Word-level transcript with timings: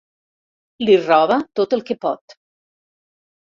Li 0.85 0.95
roba 1.03 1.39
tot 1.61 1.77
el 1.79 1.87
que 1.93 1.99
pot. 2.09 2.39